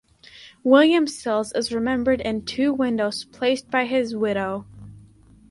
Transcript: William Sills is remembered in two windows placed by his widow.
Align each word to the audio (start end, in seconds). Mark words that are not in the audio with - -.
William 0.63 1.05
Sills 1.05 1.51
is 1.51 1.71
remembered 1.71 2.21
in 2.21 2.43
two 2.43 2.73
windows 2.73 3.23
placed 3.23 3.69
by 3.69 3.85
his 3.85 4.15
widow. 4.15 4.65